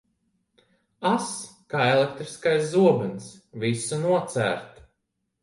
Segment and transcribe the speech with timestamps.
[1.09, 1.27] Ass
[1.73, 3.29] kā elektriskais zobens,
[3.67, 4.83] visu nocērt.